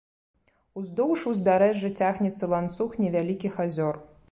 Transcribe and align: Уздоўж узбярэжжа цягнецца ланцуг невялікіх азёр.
Уздоўж 0.79 1.25
узбярэжжа 1.33 1.93
цягнецца 2.07 2.51
ланцуг 2.55 2.99
невялікіх 3.05 3.63
азёр. 3.69 4.05